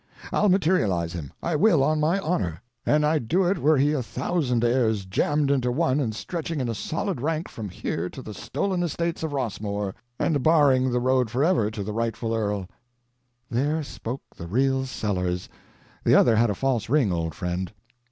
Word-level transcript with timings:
I'll 0.33 0.49
materialise 0.49 1.13
him—I 1.13 1.55
will, 1.55 1.83
on 1.83 1.99
my 1.99 2.17
honor—and 2.21 3.05
I'd 3.05 3.27
do 3.27 3.43
it 3.45 3.59
were 3.59 3.77
he 3.77 3.93
a 3.93 4.01
thousand 4.01 4.63
heirs 4.63 5.05
jammed 5.05 5.51
into 5.51 5.71
one 5.71 5.99
and 5.99 6.15
stretching 6.15 6.59
in 6.59 6.67
a 6.67 6.73
solid 6.73 7.21
rank 7.21 7.47
from 7.47 7.69
here 7.69 8.09
to 8.09 8.23
the 8.23 8.33
stolen 8.33 8.81
estates 8.81 9.21
of 9.21 9.31
Rossmore, 9.31 9.93
and 10.17 10.41
barring 10.41 10.89
the 10.91 10.99
road 10.99 11.29
forever 11.29 11.69
to 11.69 11.83
the 11.83 11.93
rightful 11.93 12.33
earl! 12.33 12.67
"There 13.47 13.83
spoke 13.83 14.23
the 14.35 14.47
real 14.47 14.87
Sellers—the 14.87 16.15
other 16.15 16.35
had 16.35 16.49
a 16.49 16.55
false 16.55 16.89
ring, 16.89 17.11
old 17.11 17.35
friend." 17.35 17.71